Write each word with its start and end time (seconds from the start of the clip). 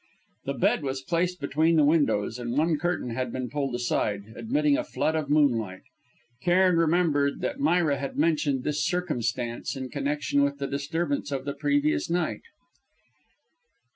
The 0.45 0.55
bed 0.55 0.81
was 0.81 1.03
placed 1.03 1.39
between 1.39 1.75
the 1.75 1.83
windows, 1.83 2.39
and 2.39 2.57
one 2.57 2.79
curtain 2.79 3.11
had 3.11 3.31
been 3.31 3.51
pulled 3.51 3.75
aside, 3.75 4.33
admitting 4.35 4.75
a 4.75 4.83
flood, 4.83 5.15
of 5.15 5.29
moonlight. 5.29 5.83
Cairn 6.41 6.75
remembered 6.77 7.41
that 7.41 7.59
Myra 7.59 7.99
had 7.99 8.17
mentioned 8.17 8.63
this 8.63 8.83
circumstance 8.83 9.75
in 9.75 9.89
connection 9.89 10.41
with 10.41 10.57
the 10.57 10.65
disturbance 10.65 11.31
of 11.31 11.45
the 11.45 11.53
previous 11.53 12.09
night. 12.09 12.41